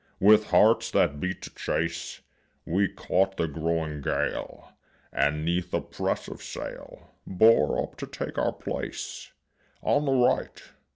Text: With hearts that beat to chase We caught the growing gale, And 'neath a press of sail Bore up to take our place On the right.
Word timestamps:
With 0.19 0.47
hearts 0.49 0.89
that 0.89 1.19
beat 1.19 1.43
to 1.43 1.53
chase 1.53 2.21
We 2.65 2.87
caught 2.87 3.37
the 3.37 3.47
growing 3.47 4.01
gale, 4.01 4.71
And 5.13 5.45
'neath 5.45 5.71
a 5.75 5.79
press 5.81 6.27
of 6.27 6.41
sail 6.41 7.11
Bore 7.27 7.79
up 7.83 7.97
to 7.97 8.07
take 8.07 8.39
our 8.39 8.51
place 8.53 9.31
On 9.83 10.05
the 10.05 10.11
right. 10.13 10.59